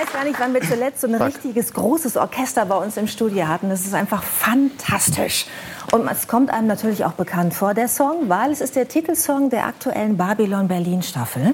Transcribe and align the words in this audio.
weiß 0.00 0.12
gar 0.12 0.24
nicht, 0.24 0.38
wann 0.38 0.52
wir 0.52 0.60
zuletzt 0.60 1.00
so 1.00 1.06
ein 1.06 1.14
richtiges 1.14 1.72
großes 1.72 2.16
Orchester 2.16 2.66
bei 2.66 2.76
uns 2.76 2.96
im 2.96 3.06
Studio 3.06 3.48
hatten. 3.48 3.70
Das 3.70 3.80
ist 3.80 3.94
einfach 3.94 4.22
fantastisch. 4.22 5.46
Und 5.92 6.08
es 6.10 6.26
kommt 6.26 6.50
einem 6.50 6.66
natürlich 6.66 7.04
auch 7.04 7.12
bekannt 7.12 7.54
vor, 7.54 7.74
der 7.74 7.88
Song, 7.88 8.28
weil 8.28 8.50
es 8.50 8.60
ist 8.60 8.76
der 8.76 8.88
Titelsong 8.88 9.50
der 9.50 9.66
aktuellen 9.66 10.16
Babylon 10.16 10.68
Berlin 10.68 11.02
Staffel. 11.02 11.52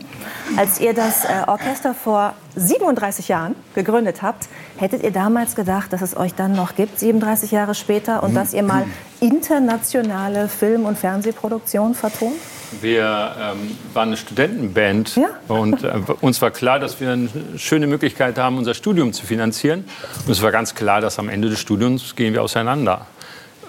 Als 0.57 0.81
ihr 0.81 0.95
das 0.95 1.25
äh, 1.25 1.29
Orchester 1.47 1.95
vor 1.95 2.35
37 2.57 3.29
Jahren 3.29 3.55
gegründet 3.75 4.23
habt, 4.23 4.49
hättet 4.77 5.03
ihr 5.03 5.11
damals 5.11 5.55
gedacht, 5.55 5.93
dass 5.93 6.03
es 6.03 6.17
euch 6.17 6.35
dann 6.35 6.53
noch 6.53 6.75
gibt, 6.75 6.99
37 6.99 7.51
Jahre 7.51 7.75
später, 7.75 8.23
und 8.23 8.35
dass 8.35 8.55
ihr 8.55 8.63
mal 8.63 8.85
internationale 9.21 10.49
Film- 10.49 10.87
und 10.87 10.99
Fernsehproduktionen 10.99 11.95
vertont? 11.95 12.35
Wir 12.81 13.35
ähm, 13.39 13.77
waren 13.93 14.09
eine 14.09 14.17
Studentenband 14.17 15.17
ja. 15.17 15.29
und 15.49 15.85
äh, 15.85 15.93
uns 16.23 16.41
war 16.41 16.51
klar, 16.51 16.79
dass 16.79 17.01
wir 17.01 17.13
eine 17.13 17.29
schöne 17.57 17.87
Möglichkeit 17.87 18.39
haben, 18.39 18.57
unser 18.57 18.73
Studium 18.73 19.13
zu 19.13 19.27
finanzieren. 19.27 19.85
Und 20.27 20.33
es 20.33 20.41
war 20.41 20.53
ganz 20.53 20.75
klar, 20.75 21.03
dass 21.03 21.19
am 21.19 21.29
Ende 21.29 21.51
des 21.51 21.61
Studiums 21.61 22.17
gehen 22.17 22.33
wir 22.33 22.43
auseinander. 22.43 23.07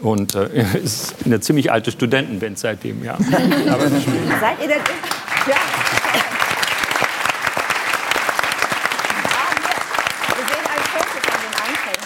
Und 0.03 0.35
äh, 0.35 0.49
es 0.83 0.83
ist 0.83 1.15
eine 1.25 1.39
ziemlich 1.39 1.71
alte 1.71 1.91
Studentenband 1.91 2.59
seitdem, 2.59 3.03
ja. 3.03 3.13
Aber 3.69 3.87
Seid 3.89 4.61
ihr 4.61 4.67
denn? 4.67 4.81
Ja. 5.47 5.55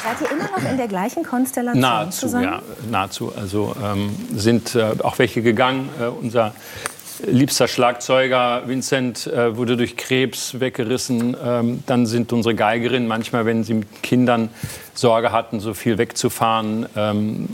Seid 0.03 0.21
ihr 0.21 0.31
immer 0.31 0.49
noch 0.57 0.71
in 0.71 0.77
der 0.77 0.88
gleichen 0.88 1.23
Konstellation 1.23 1.81
nahezu, 1.81 2.19
zusammen? 2.27 2.43
Ja, 2.45 2.61
nahezu. 2.89 3.33
Also 3.35 3.75
ähm, 3.83 4.16
sind 4.33 4.73
äh, 4.75 4.93
auch 5.03 5.19
welche 5.19 5.41
gegangen. 5.41 5.89
Äh, 5.99 6.05
unser 6.05 6.53
liebster 7.25 7.67
Schlagzeuger 7.67 8.63
Vincent 8.67 9.27
äh, 9.27 9.57
wurde 9.57 9.75
durch 9.75 9.97
Krebs 9.97 10.59
weggerissen. 10.59 11.35
Ähm, 11.44 11.83
dann 11.88 12.05
sind 12.05 12.31
unsere 12.31 12.55
Geigerinnen 12.55 13.07
manchmal, 13.07 13.45
wenn 13.45 13.66
sie 13.66 13.73
mit 13.73 14.02
Kindern 14.02 14.50
Sorge 14.94 15.31
hatten, 15.31 15.59
so 15.59 15.73
viel 15.73 15.97
wegzufahren, 15.97 16.85
ähm, 16.95 17.50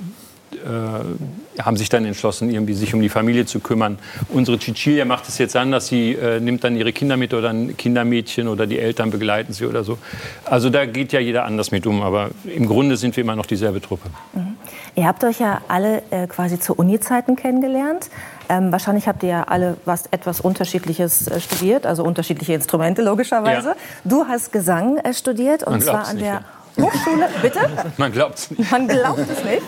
äh, 0.55 1.61
haben 1.61 1.77
sich 1.77 1.89
dann 1.89 2.05
entschlossen, 2.05 2.49
irgendwie 2.49 2.73
sich 2.73 2.93
um 2.93 3.01
die 3.01 3.09
Familie 3.09 3.45
zu 3.45 3.59
kümmern. 3.59 3.97
Unsere 4.29 4.59
Cicilia 4.59 5.05
macht 5.05 5.27
es 5.27 5.37
jetzt 5.37 5.55
anders. 5.55 5.87
Sie 5.87 6.13
äh, 6.13 6.39
nimmt 6.39 6.63
dann 6.63 6.75
ihre 6.75 6.93
Kinder 6.93 7.17
mit 7.17 7.33
oder 7.33 7.49
ein 7.49 7.77
Kindermädchen 7.77 8.47
oder 8.47 8.67
die 8.67 8.79
Eltern 8.79 9.11
begleiten 9.11 9.53
sie 9.53 9.65
oder 9.65 9.83
so. 9.83 9.97
Also 10.45 10.69
da 10.69 10.85
geht 10.85 11.13
ja 11.13 11.19
jeder 11.19 11.45
anders 11.45 11.71
mit 11.71 11.85
um. 11.85 12.01
Aber 12.01 12.31
im 12.45 12.67
Grunde 12.67 12.97
sind 12.97 13.15
wir 13.15 13.23
immer 13.23 13.35
noch 13.35 13.45
dieselbe 13.45 13.81
Truppe. 13.81 14.09
Mhm. 14.33 14.57
Ihr 14.95 15.07
habt 15.07 15.23
euch 15.23 15.39
ja 15.39 15.61
alle 15.67 16.03
äh, 16.11 16.27
quasi 16.27 16.59
zu 16.59 16.75
Uni-Zeiten 16.75 17.35
kennengelernt. 17.35 18.09
Ähm, 18.49 18.71
wahrscheinlich 18.71 19.07
habt 19.07 19.23
ihr 19.23 19.29
ja 19.29 19.43
alle 19.43 19.77
was 19.85 20.05
etwas 20.11 20.39
Unterschiedliches 20.39 21.27
äh, 21.27 21.39
studiert, 21.39 21.85
also 21.85 22.03
unterschiedliche 22.03 22.53
Instrumente 22.53 23.01
logischerweise. 23.01 23.69
Ja. 23.69 23.75
Du 24.03 24.27
hast 24.27 24.51
Gesang 24.51 24.97
äh, 24.97 25.13
studiert 25.13 25.63
und 25.63 25.81
zwar 25.81 26.07
an 26.07 26.19
der 26.19 26.27
ja. 26.27 26.41
Hochschule, 26.79 27.29
bitte? 27.41 27.59
Man 27.97 28.11
glaubt 28.11 28.39
es 28.39 28.51
nicht. 28.51 28.71
Man 28.71 28.87
glaubt 28.87 29.19
es 29.19 29.43
nicht. 29.43 29.61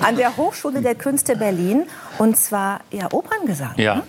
An 0.00 0.16
der 0.16 0.36
Hochschule 0.36 0.80
der 0.82 0.94
Künste 0.94 1.36
Berlin. 1.36 1.84
Und 2.18 2.36
zwar 2.38 2.80
ja 2.90 3.12
Operngesang. 3.12 3.74
Ja. 3.76 4.02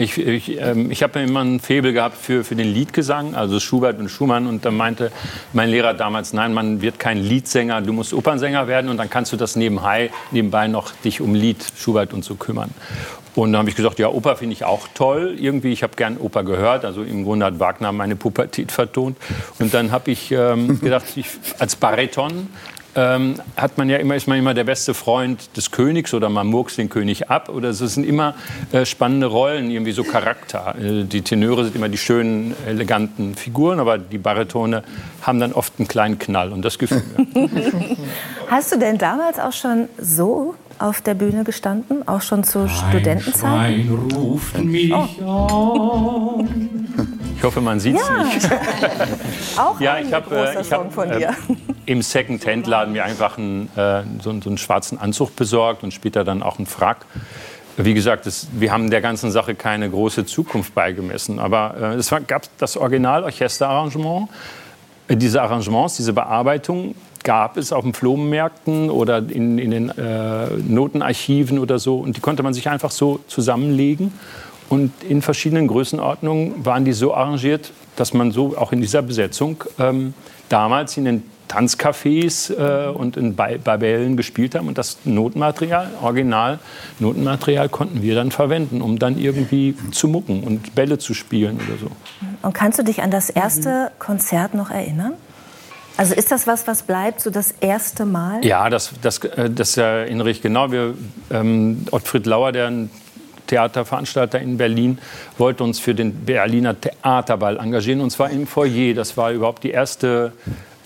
Ich, 0.00 0.16
ich, 0.16 0.60
ähm, 0.60 0.92
ich 0.92 1.02
habe 1.02 1.18
immer 1.18 1.40
ein 1.40 1.58
Faible 1.58 1.92
gehabt 1.92 2.16
für, 2.16 2.44
für 2.44 2.54
den 2.54 2.72
Liedgesang, 2.72 3.34
also 3.34 3.58
Schubert 3.58 3.98
und 3.98 4.08
Schumann. 4.08 4.46
Und 4.46 4.64
da 4.64 4.70
meinte 4.70 5.10
mein 5.52 5.70
Lehrer 5.70 5.92
damals, 5.92 6.32
nein, 6.32 6.54
man 6.54 6.80
wird 6.80 7.00
kein 7.00 7.18
Liedsänger, 7.18 7.80
du 7.80 7.92
musst 7.92 8.14
Opernsänger 8.14 8.68
werden 8.68 8.90
und 8.90 8.96
dann 8.96 9.10
kannst 9.10 9.32
du 9.32 9.36
das 9.36 9.56
nebenbei, 9.56 10.10
nebenbei 10.30 10.68
noch 10.68 10.92
dich 11.04 11.20
um 11.20 11.34
Lied, 11.34 11.64
Schubert 11.76 12.12
und 12.12 12.24
so 12.24 12.36
kümmern. 12.36 12.70
Und 13.34 13.52
dann 13.52 13.58
habe 13.58 13.70
ich 13.70 13.76
gesagt, 13.76 13.98
ja, 13.98 14.08
Oper 14.08 14.36
finde 14.36 14.52
ich 14.52 14.64
auch 14.64 14.88
toll. 14.94 15.36
Irgendwie, 15.38 15.72
ich 15.72 15.82
habe 15.82 15.94
gern 15.96 16.16
Oper 16.16 16.44
gehört. 16.44 16.84
Also 16.84 17.02
im 17.02 17.24
Grunde 17.24 17.46
hat 17.46 17.60
Wagner 17.60 17.92
meine 17.92 18.16
Pubertät 18.16 18.72
vertont. 18.72 19.16
Und 19.58 19.74
dann 19.74 19.92
habe 19.92 20.10
ich 20.10 20.32
ähm, 20.32 20.80
gedacht, 20.80 21.04
ich, 21.16 21.26
als 21.58 21.76
Bariton 21.76 22.48
ähm, 22.94 23.34
hat 23.56 23.78
man 23.78 23.88
ja 23.88 23.98
immer, 23.98 24.16
ist 24.16 24.26
man 24.26 24.38
immer 24.38 24.54
der 24.54 24.64
beste 24.64 24.94
Freund 24.94 25.56
des 25.56 25.70
Königs 25.70 26.14
oder 26.14 26.28
man 26.28 26.46
murks 26.46 26.76
den 26.76 26.88
König 26.88 27.30
ab. 27.30 27.48
Oder 27.48 27.70
es 27.70 27.78
sind 27.78 28.04
immer 28.04 28.34
äh, 28.72 28.84
spannende 28.84 29.26
Rollen, 29.26 29.70
irgendwie 29.70 29.92
so 29.92 30.04
Charakter. 30.04 30.74
Äh, 30.80 31.04
die 31.04 31.22
Tenöre 31.22 31.64
sind 31.64 31.76
immer 31.76 31.88
die 31.88 31.98
schönen, 31.98 32.54
eleganten 32.66 33.34
Figuren, 33.34 33.80
aber 33.80 33.98
die 33.98 34.18
Baritone 34.18 34.82
haben 35.22 35.40
dann 35.40 35.52
oft 35.52 35.74
einen 35.78 35.88
kleinen 35.88 36.18
Knall 36.18 36.52
und 36.52 36.64
das 36.64 36.78
Gefühl. 36.78 37.02
Hast 38.50 38.72
du 38.72 38.78
denn 38.78 38.98
damals 38.98 39.38
auch 39.38 39.52
schon 39.52 39.88
so 39.98 40.54
auf 40.78 41.00
der 41.00 41.14
Bühne 41.14 41.44
gestanden, 41.44 42.06
auch 42.06 42.22
schon 42.22 42.44
zu 42.44 42.60
Ein 42.60 42.68
Studentenzeiten? 42.68 44.10
ruft 44.14 44.58
mich 44.58 44.92
oh. 44.92 46.44
Ich 47.36 47.44
hoffe, 47.44 47.60
man 47.60 47.78
sieht 47.78 47.96
es 47.96 48.08
ja. 48.08 48.24
nicht. 48.24 48.50
auch 49.56 49.80
ja, 49.80 49.98
ich 49.98 50.12
habe 50.12 50.36
äh, 50.36 50.60
ich 50.60 50.72
hab, 50.72 50.92
von 50.92 51.08
dir. 51.08 51.28
Äh, 51.28 51.34
im 51.88 52.02
Second-Hand-Laden 52.02 52.92
mir 52.92 53.04
einfach 53.04 53.38
einen, 53.38 53.70
äh, 53.74 54.02
so, 54.22 54.38
so, 54.42 54.50
einen 54.50 54.58
schwarzen 54.58 54.98
Anzug 54.98 55.34
besorgt 55.36 55.82
und 55.82 55.94
später 55.94 56.22
dann 56.22 56.42
auch 56.42 56.58
einen 56.58 56.66
Frack. 56.66 57.06
Wie 57.78 57.94
gesagt, 57.94 58.26
das, 58.26 58.48
wir 58.52 58.70
haben 58.70 58.90
der 58.90 59.00
ganzen 59.00 59.30
Sache 59.30 59.54
keine 59.54 59.88
große 59.88 60.26
Zukunft 60.26 60.74
beigemessen. 60.74 61.38
Aber 61.38 61.76
äh, 61.80 61.94
es 61.94 62.12
war, 62.12 62.20
gab 62.20 62.42
das 62.58 62.76
Original-Orchesterarrangement. 62.76 64.28
Diese 65.08 65.40
Arrangements, 65.40 65.96
diese 65.96 66.12
Bearbeitung 66.12 66.94
gab 67.24 67.56
es 67.56 67.72
auf 67.72 67.84
den 67.84 67.94
Flohmärkten 67.94 68.90
oder 68.90 69.18
in, 69.18 69.56
in 69.56 69.70
den 69.70 69.88
äh, 69.88 70.48
Notenarchiven 70.68 71.58
oder 71.58 71.78
so. 71.78 71.96
Und 72.00 72.18
die 72.18 72.20
konnte 72.20 72.42
man 72.42 72.52
sich 72.52 72.68
einfach 72.68 72.90
so 72.90 73.20
zusammenlegen. 73.28 74.12
Und 74.68 74.92
in 75.08 75.22
verschiedenen 75.22 75.68
Größenordnungen 75.68 76.66
waren 76.66 76.84
die 76.84 76.92
so 76.92 77.14
arrangiert, 77.14 77.72
dass 77.96 78.12
man 78.12 78.30
so 78.30 78.58
auch 78.58 78.72
in 78.72 78.82
dieser 78.82 79.00
Besetzung 79.00 79.64
ähm, 79.78 80.12
damals 80.50 80.98
in 80.98 81.06
den 81.06 81.22
Tanzcafés 81.48 82.50
äh, 82.50 82.88
und 82.88 83.16
in 83.16 83.34
Babellen 83.34 84.16
gespielt 84.16 84.54
haben. 84.54 84.68
Und 84.68 84.78
das 84.78 84.98
Notenmaterial, 85.04 85.90
Original 86.02 86.58
Notenmaterial, 86.98 87.68
konnten 87.68 88.02
wir 88.02 88.14
dann 88.14 88.30
verwenden, 88.30 88.82
um 88.82 88.98
dann 88.98 89.18
irgendwie 89.18 89.74
zu 89.90 90.08
mucken 90.08 90.44
und 90.44 90.74
Bälle 90.74 90.98
zu 90.98 91.14
spielen 91.14 91.56
oder 91.56 91.78
so. 91.78 91.90
Und 92.42 92.52
kannst 92.52 92.78
du 92.78 92.84
dich 92.84 93.02
an 93.02 93.10
das 93.10 93.30
erste 93.30 93.90
Konzert 93.98 94.54
noch 94.54 94.70
erinnern? 94.70 95.14
Also 95.98 96.14
ist 96.14 96.30
das 96.30 96.46
was, 96.46 96.68
was 96.68 96.84
bleibt, 96.84 97.20
so 97.20 97.30
das 97.30 97.50
erste 97.60 98.04
Mal? 98.04 98.44
Ja, 98.44 98.70
das, 98.70 98.92
das, 99.02 99.18
äh, 99.18 99.50
das 99.50 99.76
erinnere 99.76 100.30
ich 100.30 100.40
genau. 100.40 100.70
Wir, 100.70 100.94
ähm, 101.30 101.86
Ottfried 101.90 102.24
Lauer, 102.24 102.52
der 102.52 102.68
ein 102.68 102.90
Theaterveranstalter 103.48 104.38
in 104.38 104.58
Berlin, 104.58 104.98
wollte 105.38 105.64
uns 105.64 105.80
für 105.80 105.96
den 105.96 106.24
Berliner 106.24 106.80
Theaterball 106.80 107.58
engagieren. 107.58 108.00
Und 108.00 108.10
zwar 108.10 108.30
im 108.30 108.46
Foyer. 108.46 108.94
Das 108.94 109.16
war 109.16 109.32
überhaupt 109.32 109.64
die 109.64 109.70
erste, 109.70 110.32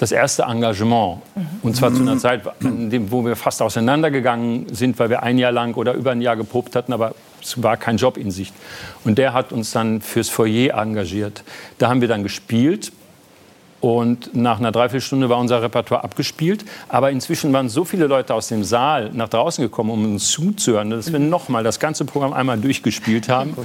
das 0.03 0.11
erste 0.11 0.43
Engagement. 0.43 1.19
Und 1.63 1.77
zwar 1.77 1.95
zu 1.95 2.03
einer 2.03 2.19
Zeit, 2.19 2.43
wo 2.61 3.25
wir 3.25 3.37
fast 3.37 3.63
auseinandergegangen 3.63 4.67
sind, 4.75 4.99
weil 4.99 5.11
wir 5.11 5.23
ein 5.23 5.39
Jahr 5.39 5.53
lang 5.53 5.77
oder 5.77 5.95
über 5.95 6.11
ein 6.11 6.21
Jahr 6.21 6.35
geprobt 6.35 6.75
hatten, 6.75 6.93
aber 6.93 7.15
es 7.41 7.63
war 7.63 7.77
kein 7.77 7.99
Job 7.99 8.17
in 8.17 8.33
Sicht. 8.33 8.53
Und 9.05 9.17
der 9.17 9.33
hat 9.33 9.53
uns 9.53 9.71
dann 9.71 10.01
fürs 10.01 10.29
Foyer 10.29 10.77
engagiert. 10.77 11.45
Da 11.79 11.89
haben 11.89 12.01
wir 12.01 12.09
dann 12.09 12.25
gespielt 12.25 12.91
und 13.83 14.37
nach 14.37 14.61
einer 14.61 14.71
Dreiviertelstunde 14.71 15.29
war 15.29 15.39
unser 15.39 15.61
Repertoire 15.61 16.05
abgespielt. 16.05 16.65
Aber 16.89 17.11
inzwischen 17.11 17.53
waren 17.53 17.69
so 17.69 17.85
viele 17.85 18.07
Leute 18.07 18.33
aus 18.33 18.47
dem 18.47 18.63
Saal 18.63 19.11
nach 19.13 19.29
draußen 19.29 19.63
gekommen, 19.63 19.91
um 19.91 20.05
uns 20.05 20.31
zuzuhören, 20.31 20.91
dass 20.91 21.13
wir 21.13 21.19
nochmal 21.19 21.65
das 21.65 21.81
ganze 21.81 22.05
Programm 22.05 22.33
einmal 22.33 22.59
durchgespielt 22.59 23.29
haben. 23.29 23.57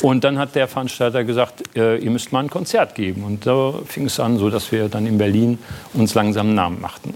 Und 0.00 0.24
dann 0.24 0.38
hat 0.38 0.54
der 0.54 0.68
Veranstalter 0.68 1.22
gesagt, 1.22 1.76
äh, 1.76 1.98
ihr 1.98 2.10
müsst 2.10 2.32
mal 2.32 2.40
ein 2.40 2.48
Konzert 2.48 2.94
geben. 2.94 3.24
Und 3.24 3.44
da 3.44 3.74
fing 3.84 4.06
es 4.06 4.18
an, 4.18 4.38
so 4.38 4.48
dass 4.48 4.72
wir 4.72 4.88
dann 4.88 5.06
in 5.06 5.18
Berlin 5.18 5.58
uns 5.92 6.14
langsam 6.14 6.46
einen 6.46 6.56
Namen 6.56 6.80
machten. 6.80 7.12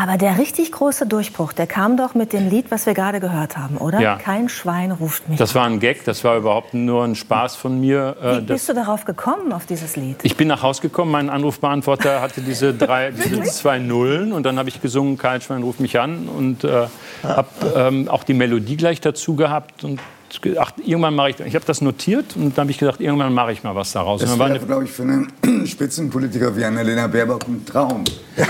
Aber 0.00 0.16
der 0.16 0.38
richtig 0.38 0.72
große 0.72 1.04
Durchbruch, 1.04 1.52
der 1.52 1.66
kam 1.66 1.98
doch 1.98 2.14
mit 2.14 2.32
dem 2.32 2.48
Lied, 2.48 2.70
was 2.70 2.86
wir 2.86 2.94
gerade 2.94 3.20
gehört 3.20 3.58
haben, 3.58 3.76
oder? 3.76 4.00
Ja. 4.00 4.16
Kein 4.16 4.48
Schwein 4.48 4.92
ruft 4.92 5.28
mich. 5.28 5.36
Das 5.36 5.54
war 5.54 5.66
ein 5.66 5.78
Gag, 5.78 6.06
das 6.06 6.24
war 6.24 6.38
überhaupt 6.38 6.72
nur 6.72 7.04
ein 7.04 7.14
Spaß 7.14 7.56
von 7.56 7.78
mir. 7.78 8.16
Äh, 8.22 8.36
Wie 8.38 8.40
bist 8.40 8.66
du 8.70 8.72
darauf 8.72 9.04
gekommen, 9.04 9.52
auf 9.52 9.66
dieses 9.66 9.96
Lied? 9.96 10.16
Ich 10.22 10.38
bin 10.38 10.48
nach 10.48 10.62
Hause 10.62 10.80
gekommen, 10.80 11.10
mein 11.10 11.28
Anrufbeantworter 11.28 12.22
hatte 12.22 12.40
diese, 12.40 12.72
drei, 12.78 13.10
diese 13.10 13.42
zwei 13.42 13.78
Nullen 13.78 14.32
und 14.32 14.44
dann 14.44 14.58
habe 14.58 14.70
ich 14.70 14.80
gesungen, 14.80 15.18
Kein 15.18 15.42
Schwein 15.42 15.62
ruft 15.62 15.80
mich 15.80 16.00
an 16.00 16.28
und 16.28 16.64
äh, 16.64 16.86
habe 17.22 17.48
ähm, 17.76 18.08
auch 18.08 18.24
die 18.24 18.32
Melodie 18.32 18.78
gleich 18.78 19.02
dazu 19.02 19.36
gehabt 19.36 19.84
und 19.84 20.00
gedacht, 20.40 20.74
irgendwann 20.84 21.14
mache 21.14 21.30
ich, 21.30 21.40
ich 21.40 21.54
habe 21.54 21.64
das 21.64 21.80
notiert 21.80 22.36
und 22.36 22.56
dann 22.56 22.64
habe 22.64 22.70
ich 22.70 22.78
gedacht, 22.78 23.00
irgendwann 23.00 23.34
mache 23.34 23.52
ich 23.52 23.62
mal 23.62 23.74
was 23.74 23.92
daraus. 23.92 24.20
Das 24.20 24.38
wäre, 24.38 24.58
glaube 24.58 24.84
ich, 24.84 24.90
für 24.90 25.02
einen 25.02 25.32
Spitzenpolitiker 25.66 26.56
wie 26.56 26.64
Annalena 26.64 27.06
Baerbock 27.06 27.46
ein 27.48 27.64
Traum. 27.66 28.04
ja, 28.36 28.46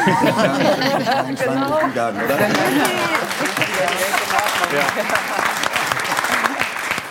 genau. 1.22 1.78
Garten, 1.94 2.18
oder? 2.24 2.38
Ja. 4.72 4.86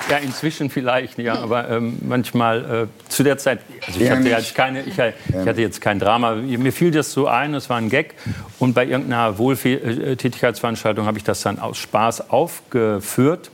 Ja, 0.10 0.18
inzwischen 0.18 0.71
vielleicht, 0.71 1.19
ja, 1.19 1.36
aber 1.36 1.69
ähm, 1.69 2.00
manchmal 2.01 2.88
äh, 2.88 3.10
zu 3.10 3.21
der 3.21 3.38
Zeit, 3.38 3.60
also 3.86 4.00
ich 4.00 4.10
hatte, 4.10 4.27
jetzt 4.27 4.56
keine, 4.56 4.81
ich, 4.81 4.98
ich, 4.98 4.98
hatte 4.98 5.62
jetzt 5.62 5.81
kein 5.81 6.00
Drama, 6.00 6.33
mir 6.33 6.74
fiel 6.74 6.89
das 6.89 7.12
so 7.12 7.27
ein, 7.27 7.54
es 7.54 7.69
war 7.69 7.77
ein 7.77 7.89
Gag 7.89 8.16
und 8.57 8.74
bei 8.74 8.88
irgendeiner 8.88 9.38
Wohltätigkeitsveranstaltung 9.38 11.06
habe 11.06 11.19
ich 11.19 11.24
das 11.24 11.42
dann 11.42 11.60
aus 11.60 11.77
Spaß 11.77 12.31
aufgeführt 12.31 13.51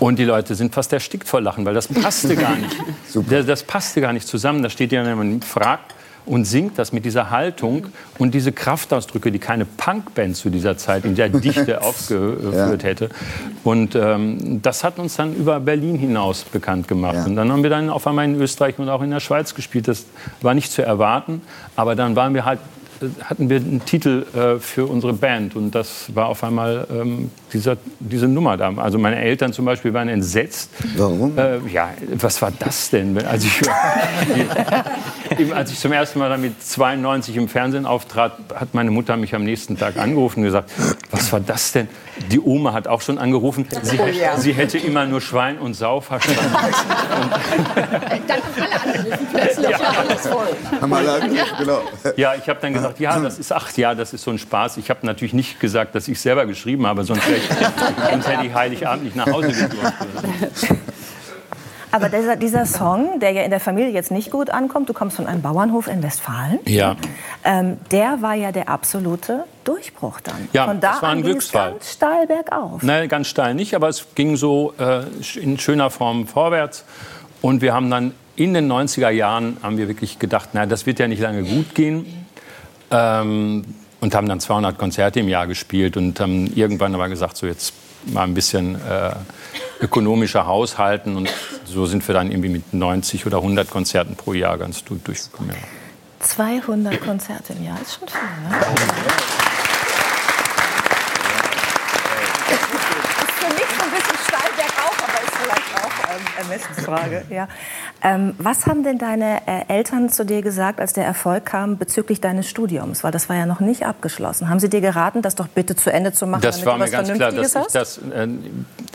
und 0.00 0.18
die 0.18 0.24
Leute 0.24 0.54
sind 0.54 0.74
fast 0.74 0.92
erstickt 0.92 1.28
vor 1.28 1.40
Lachen, 1.40 1.64
weil 1.64 1.74
das 1.74 1.88
passte 1.88 2.36
gar 2.36 2.56
nicht. 2.56 2.76
das, 3.30 3.46
das, 3.46 3.62
passte 3.62 4.00
gar 4.00 4.12
nicht 4.12 4.26
zusammen. 4.26 4.62
Da 4.62 4.70
steht 4.70 4.92
ja 4.92 5.06
jemand 5.06 5.44
fragt 5.44 5.94
und 6.26 6.46
singt 6.46 6.78
das 6.78 6.92
mit 6.92 7.04
dieser 7.04 7.30
Haltung 7.30 7.86
und 8.18 8.34
diese 8.34 8.52
Kraftausdrücke, 8.52 9.30
die 9.30 9.38
keine 9.38 9.64
Punkband 9.64 10.36
zu 10.36 10.50
dieser 10.50 10.76
Zeit 10.76 11.04
in 11.04 11.14
der 11.14 11.28
Dichte 11.28 11.82
aufgeführt 11.82 12.82
ja. 12.82 12.88
hätte. 12.88 13.10
Und 13.62 13.94
ähm, 13.94 14.60
das 14.62 14.84
hat 14.84 14.98
uns 14.98 15.16
dann 15.16 15.34
über 15.34 15.60
Berlin 15.60 15.96
hinaus 15.96 16.44
bekannt 16.44 16.88
gemacht. 16.88 17.14
Ja. 17.14 17.24
Und 17.26 17.36
dann 17.36 17.52
haben 17.52 17.62
wir 17.62 17.70
dann 17.70 17.90
auf 17.90 18.06
einmal 18.06 18.24
in 18.24 18.40
Österreich 18.40 18.78
und 18.78 18.88
auch 18.88 19.02
in 19.02 19.10
der 19.10 19.20
Schweiz 19.20 19.54
gespielt. 19.54 19.88
Das 19.88 20.06
war 20.40 20.54
nicht 20.54 20.72
zu 20.72 20.82
erwarten, 20.82 21.42
aber 21.76 21.94
dann 21.94 22.16
waren 22.16 22.34
wir 22.34 22.44
halt 22.44 22.58
hatten 23.24 23.50
wir 23.50 23.56
einen 23.56 23.84
Titel 23.84 24.24
äh, 24.34 24.58
für 24.58 24.86
unsere 24.86 25.12
Band 25.12 25.56
und 25.56 25.74
das 25.74 26.14
war 26.14 26.26
auf 26.26 26.44
einmal 26.44 26.86
ähm, 26.90 27.30
dieser, 27.52 27.76
diese 28.00 28.28
Nummer 28.28 28.56
da. 28.56 28.72
Also 28.76 28.98
meine 28.98 29.16
Eltern 29.16 29.52
zum 29.52 29.64
Beispiel 29.64 29.92
waren 29.94 30.08
entsetzt. 30.08 30.70
Warum? 30.96 31.38
Äh, 31.38 31.58
ja, 31.72 31.90
was 32.14 32.40
war 32.42 32.52
das 32.58 32.90
denn? 32.90 33.16
Also 33.26 33.46
ich, 33.46 33.62
als 35.54 35.70
ich 35.70 35.78
zum 35.78 35.92
ersten 35.92 36.18
Mal 36.18 36.28
damit 36.28 36.62
92 36.62 37.36
im 37.36 37.48
Fernsehen 37.48 37.86
auftrat, 37.86 38.32
hat 38.54 38.74
meine 38.74 38.90
Mutter 38.90 39.16
mich 39.16 39.34
am 39.34 39.44
nächsten 39.44 39.78
Tag 39.78 39.96
angerufen 39.96 40.40
und 40.40 40.46
gesagt, 40.46 40.70
was 41.10 41.32
war 41.32 41.40
das 41.40 41.72
denn? 41.72 41.88
Die 42.30 42.40
Oma 42.40 42.72
hat 42.72 42.86
auch 42.86 43.00
schon 43.00 43.18
angerufen, 43.18 43.66
sie, 43.82 43.98
oh, 43.98 44.06
ja. 44.06 44.36
sie 44.36 44.52
hätte 44.52 44.78
immer 44.78 45.04
nur 45.06 45.20
Schwein 45.20 45.58
und 45.58 45.74
Sau 45.74 46.00
verstanden. 46.00 46.40
dann 48.26 48.42
haben 48.42 48.54
alle 48.62 48.98
angerufen 48.98 49.26
plötzlich, 49.32 49.70
ja. 49.70 49.78
alles 49.78 50.26
voll. 50.26 50.46
Haben 50.80 50.92
alle 50.92 51.20
genau. 51.58 51.82
Ja, 52.16 52.34
ich 52.34 52.48
habe 52.48 52.60
dann 52.60 52.72
gesagt, 52.72 52.83
ja, 52.98 53.18
das 53.20 53.38
ist, 53.38 53.52
ach 53.52 53.74
ja, 53.76 53.94
das 53.94 54.12
ist 54.12 54.24
so 54.24 54.30
ein 54.30 54.38
Spaß. 54.38 54.76
Ich 54.76 54.90
habe 54.90 55.06
natürlich 55.06 55.34
nicht 55.34 55.60
gesagt, 55.60 55.94
dass 55.94 56.08
ich 56.08 56.20
selber 56.20 56.46
geschrieben 56.46 56.86
habe, 56.86 57.04
sonst, 57.04 57.28
ich, 57.28 57.48
sonst 58.10 58.28
hätte 58.28 58.46
ich 58.46 58.54
Heiligabend 58.54 59.04
nicht 59.04 59.16
nach 59.16 59.26
Hause 59.26 59.52
gedurft. 59.52 59.92
Aber 61.94 62.08
dieser, 62.08 62.34
dieser, 62.34 62.66
Song, 62.66 63.20
der 63.20 63.30
ja 63.30 63.42
in 63.42 63.50
der 63.50 63.60
Familie 63.60 63.92
jetzt 63.92 64.10
nicht 64.10 64.32
gut 64.32 64.50
ankommt, 64.50 64.88
du 64.88 64.92
kommst 64.92 65.14
von 65.14 65.28
einem 65.28 65.42
Bauernhof 65.42 65.86
in 65.86 66.02
Westfalen. 66.02 66.58
Ja. 66.64 66.96
Ähm, 67.44 67.76
der 67.92 68.20
war 68.20 68.34
ja 68.34 68.50
der 68.50 68.68
absolute 68.68 69.44
Durchbruch 69.62 70.18
dann. 70.20 70.48
Ja, 70.52 70.64
von 70.64 70.80
da 70.80 70.94
das 70.94 71.02
war 71.02 71.10
ein 71.10 71.18
an 71.18 71.22
Glücksfall. 71.22 71.70
ganz 71.70 71.92
steil 71.92 72.26
bergauf. 72.26 72.82
Nein, 72.82 73.08
ganz 73.08 73.28
steil 73.28 73.54
nicht, 73.54 73.76
aber 73.76 73.88
es 73.88 74.06
ging 74.16 74.34
so 74.34 74.74
äh, 74.80 75.04
in 75.38 75.56
schöner 75.60 75.88
Form 75.88 76.26
vorwärts. 76.26 76.84
Und 77.40 77.62
wir 77.62 77.72
haben 77.72 77.88
dann 77.90 78.12
in 78.34 78.54
den 78.54 78.70
90er 78.70 79.10
Jahren 79.10 79.58
haben 79.62 79.78
wir 79.78 79.86
wirklich 79.86 80.18
gedacht, 80.18 80.48
na, 80.52 80.66
das 80.66 80.86
wird 80.86 80.98
ja 80.98 81.06
nicht 81.06 81.20
lange 81.20 81.44
gut 81.44 81.76
gehen. 81.76 82.23
Ähm, 82.90 83.64
und 84.00 84.14
haben 84.14 84.28
dann 84.28 84.38
200 84.38 84.76
Konzerte 84.76 85.20
im 85.20 85.28
Jahr 85.28 85.46
gespielt 85.46 85.96
und 85.96 86.20
haben 86.20 86.52
irgendwann 86.54 86.94
aber 86.94 87.08
gesagt, 87.08 87.38
so 87.38 87.46
jetzt 87.46 87.72
mal 88.06 88.24
ein 88.24 88.34
bisschen 88.34 88.74
äh, 88.74 89.14
ökonomischer 89.80 90.46
haushalten. 90.46 91.16
Und 91.16 91.30
so 91.64 91.86
sind 91.86 92.06
wir 92.06 92.14
dann 92.14 92.30
irgendwie 92.30 92.50
mit 92.50 92.74
90 92.74 93.24
oder 93.24 93.38
100 93.38 93.70
Konzerten 93.70 94.14
pro 94.14 94.34
Jahr 94.34 94.58
ganz 94.58 94.84
gut 94.84 95.06
durchgekommen. 95.06 95.52
Ja. 95.52 95.62
200 96.20 97.00
Konzerte 97.00 97.54
im 97.54 97.64
Jahr 97.64 97.80
ist 97.80 97.98
schon 97.98 98.08
viel, 98.08 98.20
ne? 98.20 99.33
Ermessensfrage. 106.50 107.24
Ja. 107.30 107.48
Ähm, 108.02 108.34
was 108.38 108.66
haben 108.66 108.84
denn 108.84 108.98
deine 108.98 109.46
äh, 109.46 109.64
Eltern 109.68 110.08
zu 110.08 110.24
dir 110.24 110.42
gesagt, 110.42 110.80
als 110.80 110.92
der 110.92 111.04
Erfolg 111.04 111.46
kam 111.46 111.78
bezüglich 111.78 112.20
deines 112.20 112.48
Studiums? 112.48 113.04
Weil 113.04 113.12
das 113.12 113.28
war 113.28 113.36
ja 113.36 113.46
noch 113.46 113.60
nicht 113.60 113.86
abgeschlossen. 113.86 114.48
Haben 114.48 114.60
sie 114.60 114.68
dir 114.68 114.80
geraten, 114.80 115.22
das 115.22 115.34
doch 115.34 115.48
bitte 115.48 115.76
zu 115.76 115.92
Ende 115.92 116.12
zu 116.12 116.26
machen? 116.26 116.42
Das 116.42 116.64
war 116.64 116.78
mir 116.78 116.90
ganz 116.90 117.12
klar, 117.12 117.32
dass 117.32 117.54
ich 117.54 117.72
das, 117.72 117.98
äh, 117.98 118.28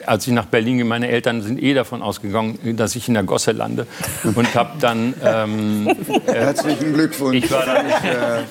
als 0.07 0.27
ich 0.27 0.33
nach 0.33 0.45
Berlin 0.45 0.77
ging, 0.77 0.87
meine 0.87 1.09
Eltern 1.09 1.41
sind 1.41 1.61
eh 1.61 1.73
davon 1.73 2.01
ausgegangen, 2.01 2.59
dass 2.77 2.95
ich 2.95 3.07
in 3.07 3.13
der 3.13 3.23
Gosse 3.23 3.51
lande 3.51 3.87
und 4.23 4.55
habe 4.55 4.77
dann. 4.79 5.13
Ähm, 5.23 5.87
äh, 6.27 6.33
Herzlichen 6.33 6.93
Glückwunsch. 6.93 7.37
Ich 7.37 7.51
war, 7.51 7.65
dann, 7.65 7.85
äh, 7.85 8.43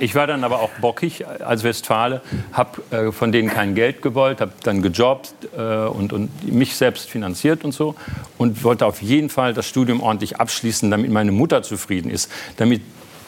ich 0.00 0.14
war 0.14 0.26
dann 0.26 0.44
aber 0.44 0.60
auch 0.60 0.70
bockig 0.80 1.24
als 1.26 1.64
Westfale, 1.64 2.22
habe 2.52 2.82
äh, 2.90 3.12
von 3.12 3.32
denen 3.32 3.48
kein 3.48 3.74
Geld 3.74 4.02
gewollt, 4.02 4.40
habe 4.40 4.52
dann 4.62 4.82
gejobbt 4.82 5.32
äh, 5.56 5.60
und, 5.60 6.12
und 6.12 6.52
mich 6.52 6.76
selbst 6.76 7.08
finanziert 7.08 7.64
und 7.64 7.72
so 7.72 7.94
und 8.38 8.64
wollte 8.64 8.86
auf 8.86 9.02
jeden 9.02 9.28
Fall 9.28 9.54
das 9.54 9.66
Studium 9.66 10.00
ordentlich 10.00 10.38
abschließen, 10.38 10.90
damit 10.90 11.10
meine 11.10 11.32
Mutter 11.32 11.62
zufrieden 11.62 12.10
ist, 12.10 12.30
damit 12.56 12.82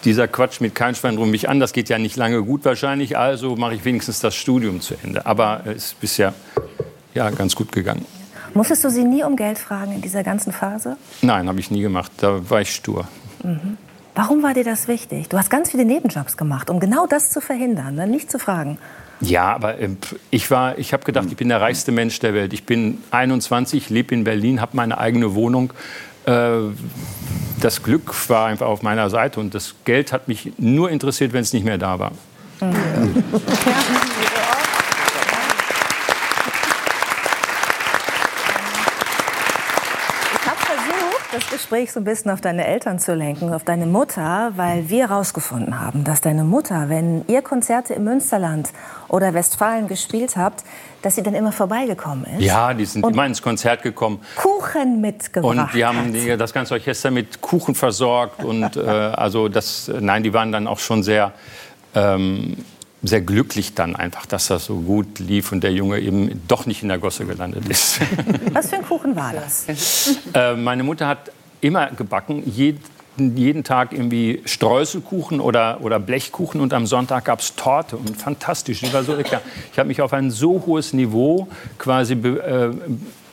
dieser 0.07 0.29
Quatsch 0.29 0.61
mit 0.61 0.75
kein 0.75 0.95
Schwein 0.95 1.17
drum 1.17 1.31
mich 1.31 1.49
an, 1.49 1.59
das 1.59 1.73
geht 1.73 1.89
ja 1.89 1.99
nicht 1.99 2.17
lange 2.17 2.43
gut 2.43 2.65
wahrscheinlich, 2.65 3.19
also 3.19 3.57
mache 3.57 3.75
ich 3.75 3.85
wenigstens 3.85 4.21
das 4.21 4.37
Studium 4.37 4.81
zu 4.81 4.95
Ende. 5.03 5.27
Aber 5.27 5.63
es 5.67 5.87
ist 5.87 6.01
bisher 6.01 6.33
ja, 7.17 7.31
ganz 7.31 7.57
gut 7.57 7.73
gegangen. 7.73 8.05
Musstest 8.55 8.85
du 8.85 8.91
sie 8.91 9.05
nie 9.05 9.25
um 9.25 9.37
Geld 9.37 9.59
fragen 9.59 9.93
in 9.93 10.03
dieser 10.03 10.23
ganzen 10.23 10.53
Phase? 10.53 10.97
Nein, 11.23 11.49
habe 11.49 11.59
ich 11.59 11.71
nie 11.71 11.83
gemacht. 11.83 12.13
Da 12.19 12.49
war 12.49 12.61
ich 12.61 12.75
stur. 12.75 13.09
Mhm. 13.43 13.77
Warum 14.15 14.43
war 14.43 14.55
dir 14.55 14.65
das 14.65 14.89
wichtig? 14.89 15.29
Du 15.29 15.37
hast 15.37 15.51
ganz 15.51 15.71
viele 15.71 15.85
Nebenjobs 15.85 16.37
gemacht, 16.37 16.71
um 16.71 16.81
genau 16.81 17.07
das 17.07 17.31
zu 17.31 17.41
verhindern, 17.41 17.97
ne? 17.97 18.07
nicht 18.07 18.31
zu 18.31 18.39
fragen. 18.39 18.79
Ja, 19.21 19.55
aber 19.55 19.79
äh, 19.79 19.91
ich 20.31 20.51
war, 20.51 20.79
ich 20.79 20.93
habe 20.93 21.05
gedacht, 21.05 21.27
ich 21.29 21.37
bin 21.37 21.49
der 21.49 21.61
reichste 21.61 21.91
Mensch 21.93 22.19
der 22.21 22.33
Welt. 22.33 22.53
Ich 22.53 22.65
bin 22.65 22.99
21, 23.11 23.91
lebe 23.91 24.15
in 24.15 24.25
Berlin, 24.25 24.61
habe 24.61 24.77
meine 24.77 24.99
eigene 24.99 25.35
Wohnung. 25.35 25.73
Äh, 26.25 26.53
das 27.61 27.83
Glück 27.83 28.15
war 28.29 28.47
einfach 28.47 28.67
auf 28.67 28.83
meiner 28.83 29.11
Seite 29.11 29.41
und 29.41 29.55
das 29.55 29.75
Geld 29.85 30.13
hat 30.13 30.29
mich 30.29 30.53
nur 30.59 30.91
interessiert, 30.91 31.33
wenn 31.33 31.43
es 31.43 31.53
nicht 31.53 31.65
mehr 31.65 31.79
da 31.79 31.99
war. 31.99 32.13
Mhm. 32.61 33.25
Ja. 34.37 34.67
das 41.37 41.45
Gespräch 41.56 41.91
so 41.91 42.00
ein 42.00 42.05
bisschen 42.05 42.31
auf 42.31 42.43
deine 42.43 42.67
Eltern 42.67 42.99
zu 42.99 43.14
lenken, 43.14 43.55
auf 43.55 43.64
deine 43.64 43.87
Mutter, 43.87 44.53
weil 44.56 44.91
wir 44.91 45.08
herausgefunden 45.08 45.81
haben, 45.81 46.05
dass 46.05 46.20
deine 46.20 46.44
Mutter, 46.44 46.91
wenn 46.91 47.25
ihr 47.29 47.41
Konzerte 47.41 47.94
im 47.94 48.05
Münsterland 48.05 48.69
oder 49.08 49.32
Westfalen 49.32 49.88
gespielt 49.88 50.37
habt, 50.37 50.64
dass 51.00 51.14
sie 51.14 51.23
dann 51.23 51.35
immer 51.35 51.53
vorbeigekommen 51.53 52.26
ist. 52.26 52.43
Ja, 52.43 52.75
die 52.75 52.85
sind 52.85 53.06
immer 53.06 53.25
ins 53.25 53.41
Konzert 53.41 53.82
gekommen. 53.82 54.20
Kuchen 54.37 55.00
mitgebracht. 55.00 55.56
Und 55.56 55.75
die 55.75 55.82
haben 55.82 56.12
die, 56.12 56.37
das 56.37 56.53
ganze 56.53 56.75
Orchester 56.75 57.11
mit 57.11 57.41
Kuchen 57.41 57.75
versorgt. 57.75 58.44
Und 58.44 58.76
äh, 58.76 58.81
also 58.81 59.49
das, 59.49 59.91
nein, 59.99 60.23
die 60.23 60.35
waren 60.35 60.53
dann 60.53 60.67
auch 60.67 60.79
schon 60.79 61.03
sehr 61.03 61.32
ähm, 61.94 62.58
sehr 63.03 63.20
glücklich 63.20 63.75
dann 63.75 63.94
einfach, 63.94 64.26
dass 64.26 64.49
das 64.49 64.64
so 64.67 64.76
gut 64.76 65.19
lief 65.19 65.53
und 65.53 65.62
der 65.62 65.73
Junge 65.73 66.00
eben 66.00 66.43
doch 66.49 66.67
nicht 66.67 66.82
in 66.82 66.88
der 66.88 66.99
Gosse 66.99 67.25
gelandet 67.25 67.69
ist. 67.69 68.00
Was 68.53 68.70
für 68.70 68.76
ein 68.76 68.85
Kuchen 68.87 69.17
war 69.17 69.32
das? 69.32 69.67
Äh, 70.34 70.55
meine 70.55 70.82
Mutter 70.82 71.06
hat 71.06 71.31
immer 71.60 71.91
gebacken, 71.91 72.43
jeden, 72.44 72.81
jeden 73.19 73.65
Tag 73.65 73.93
irgendwie 73.93 74.43
Streuselkuchen 74.44 75.41
oder, 75.41 75.79
oder 75.81 75.98
Blechkuchen 75.98 76.60
und 76.60 76.72
am 76.72 76.86
Sonntag 76.86 77.25
gab 77.25 77.41
es 77.41 77.55
Torte 77.55 77.96
und 77.96 78.17
fantastisch. 78.17 78.81
Die 78.81 78.93
war 78.93 79.03
so 79.03 79.15
lecker. 79.15 79.41
Ich 79.72 79.79
habe 79.79 79.89
mich 79.89 80.03
auf 80.03 80.13
ein 80.13 80.31
so 80.31 80.65
hohes 80.67 80.93
Niveau 80.93 81.48
quasi 81.79 82.15
äh, 82.15 82.70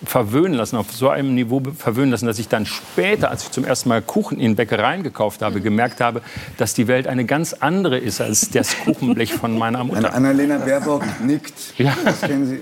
verwöhnen 0.06 0.54
lassen, 0.54 0.78
auf 0.78 0.92
so 0.92 1.10
einem 1.10 1.34
Niveau 1.36 1.62
verwöhnen 1.78 2.12
lassen, 2.12 2.26
dass 2.26 2.40
ich 2.40 2.48
dann 2.48 2.66
später, 2.66 3.30
als 3.30 3.44
ich 3.44 3.52
zum 3.52 3.66
ersten 3.66 3.90
Mal 3.90 4.02
Kuchen 4.02 4.40
in 4.40 4.56
Bäckereien 4.56 5.04
gekauft 5.04 5.42
habe, 5.42 5.62
gemerkt 5.62 6.02
habe, 6.02 6.22
dass 6.58 6.74
die 6.74 6.88
Welt 6.88 7.08
eine 7.08 7.26
ganz 7.26 7.54
andere 7.54 7.98
ist 7.98 8.22
als 8.22 8.50
das 8.50 8.76
Kuchenblech 8.84 9.34
von 9.34 9.58
meiner 9.58 9.84
Mutter. 9.84 10.14
Annalena 10.14 10.58
Baerbock 10.58 11.04
nickt. 11.22 11.54
Ja. 11.78 11.96
Das 12.04 12.22
kennen 12.22 12.46
Sie. 12.46 12.60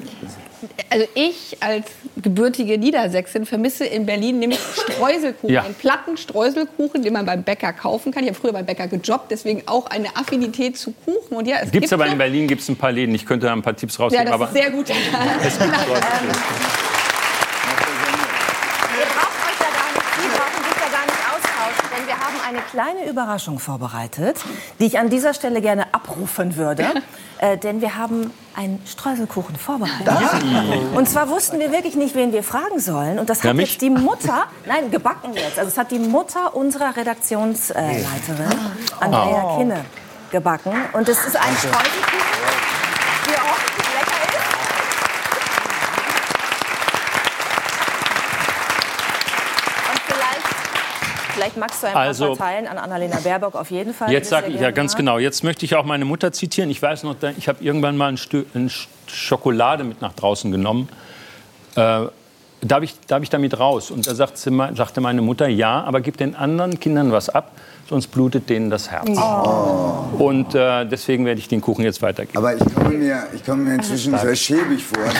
Also 0.89 1.08
ich 1.15 1.58
als 1.60 1.88
gebürtige 2.22 2.77
Niedersächsin 2.77 3.46
vermisse 3.46 3.86
in 3.86 4.06
Berlin 4.06 4.39
nämlich 4.39 4.60
Streuselkuchen, 4.74 5.53
ja. 5.53 5.63
einen 5.63 5.75
platten 5.75 6.18
Streuselkuchen, 6.18 7.03
den 7.03 7.13
man 7.13 7.25
beim 7.25 7.44
Bäcker 7.44 7.74
kaufen 7.74 8.12
kann. 8.12 8.24
Ich 8.24 8.30
habe 8.30 8.39
früher 8.39 8.53
beim 8.53 8.65
Bäcker 8.65 8.88
gejobbt, 8.88 9.32
deswegen 9.32 9.63
auch 9.68 9.88
eine 9.88 10.15
Affinität 10.15 10.77
zu 10.77 10.94
Kuchen. 11.06 11.36
Und 11.36 11.48
ja, 11.48 11.58
es 11.58 11.72
gibt's 11.72 11.89
gibt 11.89 11.94
aber 11.94 12.08
in 12.08 12.18
Berlin 12.18 12.48
gibt 12.48 12.62
es 12.62 12.70
ein 12.70 12.75
paar 12.75 12.91
Läden. 12.91 13.13
Ich 13.15 13.25
könnte 13.25 13.48
da 13.48 13.53
ein 13.53 13.62
paar 13.62 13.75
Tipps 13.75 14.00
rausgeben. 14.00 14.27
Ja, 14.27 14.38
das 14.38 14.50
ist 14.50 14.53
sehr 14.53 14.72
gut. 14.72 14.89
es 15.44 15.60
gibt 15.60 15.72
kleine 22.72 23.10
Überraschung 23.10 23.60
vorbereitet, 23.60 24.38
die 24.80 24.86
ich 24.86 24.98
an 24.98 25.10
dieser 25.10 25.34
Stelle 25.34 25.62
gerne 25.62 25.94
abrufen 25.94 26.56
würde. 26.56 26.86
äh, 27.40 27.58
denn 27.58 27.82
wir 27.82 27.98
haben 27.98 28.32
einen 28.56 28.82
Streuselkuchen 28.86 29.56
vorbereitet. 29.58 30.08
Und 30.96 31.10
zwar 31.10 31.30
wussten 31.30 31.60
wir 31.60 31.72
wirklich 31.72 31.96
nicht, 31.96 32.16
wen 32.16 32.32
wir 32.32 32.44
fragen 32.44 32.80
sollen. 32.80 33.20
Und 33.20 33.30
das 33.30 33.44
hat 33.44 33.56
ja, 33.56 33.62
jetzt 33.62 33.82
die 33.82 33.90
Mutter, 33.90 34.46
nein, 34.66 34.90
gebacken 34.90 35.34
jetzt. 35.34 35.60
Also 35.60 35.70
es 35.70 35.78
hat 35.78 35.92
die 35.92 36.00
Mutter 36.00 36.56
unserer 36.56 36.96
Redaktionsleiterin, 36.96 38.60
Andrea 39.00 39.44
oh. 39.44 39.58
Kinne, 39.58 39.86
gebacken. 40.32 40.74
Und 40.94 41.10
es 41.10 41.25
ist 41.25 41.36
ein 41.36 41.56
Streuselkuchen, 41.58 42.20
der 43.28 43.44
ordentlich 43.44 43.94
lecker 43.94 44.38
ist. 44.38 44.42
Vielleicht 51.41 51.57
magst 51.57 51.81
du 51.81 51.88
ein 51.88 51.93
paar 51.93 52.03
also, 52.03 52.36
verteilen 52.36 52.67
an 52.67 52.77
Annalena 52.77 53.17
Baerbock 53.17 53.55
auf 53.55 53.71
jeden 53.71 53.95
Fall. 53.95 54.12
Jetzt 54.12 54.29
sage 54.29 54.51
ich 54.51 54.62
ja 54.62 54.69
ganz 54.69 54.95
genau. 54.95 55.17
Jetzt 55.17 55.43
möchte 55.43 55.65
ich 55.65 55.75
auch 55.75 55.86
meine 55.86 56.05
Mutter 56.05 56.31
zitieren. 56.31 56.69
Ich 56.69 56.79
weiß 56.79 57.01
noch, 57.01 57.15
ich 57.36 57.48
habe 57.48 57.63
irgendwann 57.63 57.98
mal 57.98 58.10
ein 58.10 58.17
Stück 58.17 58.45
Schokolade 59.07 59.83
mit 59.83 60.01
nach 60.01 60.13
draußen 60.13 60.51
genommen. 60.51 60.88
Äh, 61.75 62.01
darf 62.62 62.83
ich, 62.83 62.93
darf 63.07 63.24
ich 63.24 63.31
damit 63.31 63.60
raus? 63.60 63.89
Und 63.89 64.05
da 64.05 64.13
sagte, 64.13 64.51
sagte 64.75 65.01
meine 65.01 65.24
Mutter, 65.24 65.48
ja, 65.48 65.81
aber 65.83 66.01
gib 66.01 66.17
den 66.17 66.36
anderen 66.36 66.79
Kindern 66.79 67.12
was 67.12 67.29
ab, 67.29 67.53
sonst 67.89 68.10
blutet 68.10 68.48
denen 68.48 68.69
das 68.69 68.91
Herz. 68.91 69.10
Oh. 69.10 70.24
Und 70.24 70.53
äh, 70.53 70.86
deswegen 70.86 71.25
werde 71.25 71.39
ich 71.39 71.48
den 71.48 71.62
Kuchen 71.62 71.83
jetzt 71.83 72.03
weitergeben. 72.03 72.38
Aber 72.38 72.55
ich 72.55 72.75
komme 72.75 72.89
mir, 72.89 73.24
ich 73.33 73.43
komme 73.43 73.63
mir 73.63 73.74
inzwischen 73.74 74.15
sehr 74.15 74.36
schäbig 74.36 74.83
vor. 74.83 75.03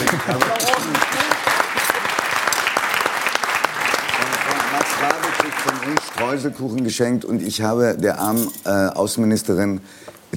Max 4.72 5.02
Rabe 5.02 5.28
kriegt 5.38 5.62
von 5.62 5.92
uns 5.92 6.02
Streuselkuchen 6.32 6.86
geschenkt 6.86 7.26
und 7.26 7.42
ich 7.42 7.62
habe 7.62 7.98
der 7.98 8.20
armen 8.20 8.50
äh, 8.66 8.70
Außenministerin 8.70 9.82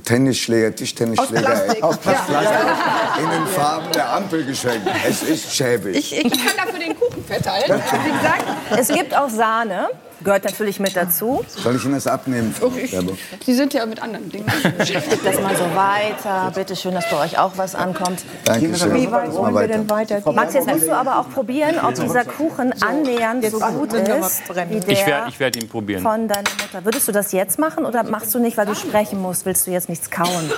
Tennisschläger, 0.04 0.74
Tischtennisschläger 0.74 1.52
aus 1.82 1.98
Plastik, 1.98 2.34
aus 2.34 2.44
ja. 2.44 3.16
in 3.22 3.30
den 3.30 3.46
Farben 3.46 3.92
der 3.92 4.12
Ampel 4.12 4.44
geschenkt. 4.44 4.88
Es 5.08 5.22
ist 5.22 5.54
schäbig. 5.54 5.96
Ich, 5.96 6.16
ich 6.16 6.32
kann 6.32 6.56
dafür 6.56 6.80
den 6.80 6.98
Kuchen 6.98 7.24
verteilen. 7.24 7.80
Wie 8.04 8.10
gesagt, 8.10 8.44
es 8.76 8.88
gibt 8.88 9.16
auch 9.16 9.30
Sahne 9.30 9.88
gehört 10.24 10.44
natürlich 10.44 10.80
mit 10.80 10.96
dazu. 10.96 11.44
Soll 11.48 11.76
ich 11.76 11.84
Ihnen 11.84 11.94
das 11.94 12.06
abnehmen? 12.06 12.54
Oh, 12.60 12.72
ich, 12.76 12.96
Sie 13.44 13.54
sind 13.54 13.74
ja 13.74 13.86
mit 13.86 14.02
anderen 14.02 14.30
Dingen 14.30 14.46
beschäftigt. 14.78 15.24
das 15.24 15.40
mal 15.40 15.54
so 15.56 15.64
weiter. 15.74 16.50
Bitte 16.54 16.74
schön, 16.74 16.94
dass 16.94 17.08
bei 17.10 17.20
euch 17.20 17.38
auch 17.38 17.52
was 17.56 17.74
ankommt. 17.74 18.24
Danke 18.44 18.74
schön. 18.76 18.94
Wie 18.94 19.10
weit 19.10 19.32
wollen 19.32 19.54
wir 19.54 19.68
denn 19.68 19.88
weiter? 19.88 20.20
Max, 20.32 20.54
jetzt 20.54 20.66
musst 20.66 20.86
du 20.86 20.92
aber 20.92 21.20
auch 21.20 21.30
probieren, 21.30 21.76
ob 21.82 21.94
dieser 21.94 22.24
Kuchen 22.24 22.72
annähernd 22.82 23.44
so 23.50 23.58
gut 23.60 23.92
ist 23.92 24.42
wie 24.68 24.80
der 24.80 24.88
ich 24.88 25.06
werde 25.06 25.54
werd 25.54 25.56
ihn 25.56 25.68
probieren. 25.68 26.02
von 26.02 26.26
deiner 26.28 26.50
Mutter. 26.50 26.84
Würdest 26.84 27.08
du 27.08 27.12
das 27.12 27.32
jetzt 27.32 27.58
machen 27.58 27.84
oder 27.84 28.02
machst 28.02 28.34
du 28.34 28.38
nicht, 28.38 28.56
weil 28.56 28.66
du 28.66 28.74
sprechen 28.74 29.20
musst? 29.20 29.44
Willst 29.46 29.66
du 29.66 29.70
jetzt 29.70 29.88
nichts 29.88 30.10
kauen? 30.10 30.50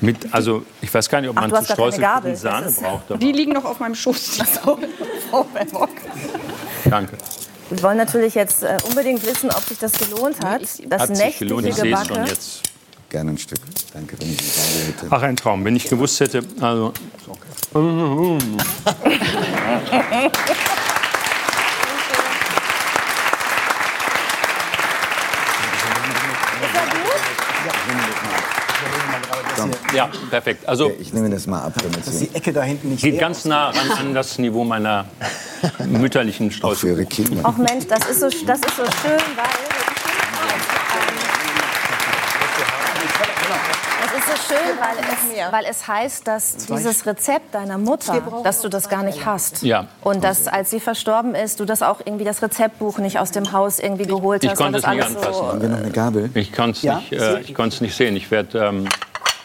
Mit, 0.00 0.34
also 0.34 0.64
ich 0.82 0.92
weiß 0.92 1.08
gar 1.08 1.20
nicht, 1.20 1.30
ob 1.30 1.36
man 1.36 1.52
Ach, 1.52 1.62
zu 1.62 1.72
Streuselkuchen 1.72 2.36
Sahne 2.36 2.70
braucht. 2.70 3.22
Die 3.22 3.32
liegen 3.32 3.52
noch 3.52 3.64
auf 3.64 3.80
meinem 3.80 3.94
Schoß. 3.94 4.38
Frau 4.62 5.46
Danke. 6.84 7.16
Wir 7.70 7.82
wollen 7.82 7.96
natürlich 7.96 8.34
jetzt 8.34 8.62
äh, 8.62 8.76
unbedingt 8.88 9.24
wissen, 9.24 9.50
ob 9.50 9.64
sich 9.64 9.78
das 9.78 9.92
gelohnt 9.92 10.44
hat. 10.44 10.62
Das 10.88 11.02
hat 11.02 11.10
nächtliche 11.10 11.46
gelohnt. 11.46 11.66
Ich 11.66 11.76
Gebacke. 11.76 12.14
schon 12.14 12.26
jetzt. 12.26 12.62
Gerne 13.08 13.30
ein 13.30 13.38
Stück. 13.38 13.60
Danke, 13.92 14.16
wenn 14.18 14.30
ich 14.32 14.40
eine 14.40 14.86
hätte. 14.86 15.06
Ach, 15.10 15.22
ein 15.22 15.36
Traum. 15.36 15.64
Wenn 15.64 15.76
ich 15.76 15.88
gewusst 15.88 16.20
hätte, 16.20 16.42
also. 16.60 16.92
Okay. 17.26 17.90
Ja, 27.64 28.63
perfekt. 30.30 30.68
Also, 30.68 30.92
ich 30.98 31.12
nehme 31.12 31.30
das 31.30 31.46
mal 31.46 31.62
ab. 31.62 31.72
Damit 31.76 32.06
dass 32.06 32.18
die 32.18 32.34
Ecke 32.34 32.52
da 32.52 32.62
hinten 32.62 32.90
nicht 32.90 33.02
Geht 33.02 33.18
ganz 33.18 33.44
nah 33.44 33.70
ran 33.70 33.90
an 33.98 34.14
das 34.14 34.38
Niveau 34.38 34.64
meiner 34.64 35.06
mütterlichen 35.86 36.50
Strauße. 36.50 37.06
Ach 37.42 37.56
Mensch, 37.56 37.86
das 37.88 38.08
ist 38.08 38.20
so, 38.20 38.28
das 38.46 38.58
ist 38.60 38.76
so 38.76 38.84
schön, 38.84 39.20
weil... 39.36 39.44
Es 44.06 44.20
ist 44.20 44.48
so 44.48 44.54
schön, 44.54 44.78
weil 44.78 44.96
es, 45.00 45.52
weil 45.52 45.64
es 45.68 45.88
heißt, 45.88 46.26
dass 46.26 46.56
dieses 46.56 47.04
Rezept 47.06 47.54
deiner 47.54 47.78
Mutter, 47.78 48.22
dass 48.42 48.60
du 48.60 48.68
das 48.68 48.88
gar 48.88 49.02
nicht 49.02 49.26
hast. 49.26 49.62
Ja. 49.62 49.86
Und 50.02 50.22
dass, 50.24 50.46
als 50.46 50.70
sie 50.70 50.80
verstorben 50.80 51.34
ist, 51.34 51.60
du 51.60 51.64
das 51.64 51.82
auch 51.82 52.00
irgendwie 52.04 52.24
das 52.24 52.42
Rezeptbuch 52.42 52.98
nicht 52.98 53.18
aus 53.18 53.32
dem 53.32 53.52
Haus 53.52 53.78
irgendwie 53.78 54.06
geholt 54.06 54.44
hast. 54.44 54.52
Ich 54.52 54.58
konnte 54.58 54.78
es 54.78 54.86
nicht 54.86 55.02
anfassen. 55.04 55.34
So, 55.34 55.46
Haben 55.48 55.62
wir 55.62 55.68
noch 55.68 55.78
eine 55.78 55.90
Gabel? 55.90 56.30
Ich 56.34 56.52
konnte 56.52 56.76
es 56.78 56.82
ja? 56.82 56.96
nicht, 56.96 57.12
äh, 57.12 57.82
nicht 57.82 57.96
sehen. 57.96 58.16
Ich 58.16 58.30
werde 58.30 58.58
ähm, 58.58 58.88